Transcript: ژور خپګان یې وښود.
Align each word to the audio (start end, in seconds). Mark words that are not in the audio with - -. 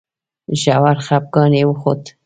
ژور 0.61 0.97
خپګان 1.05 1.51
یې 1.59 1.63
وښود. 1.67 2.01